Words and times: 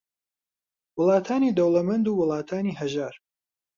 وڵاتانی 0.99 1.55
دەوڵەمەند 1.57 2.05
و 2.07 2.17
وڵاتانی 2.21 2.77
ھەژار 2.79 3.13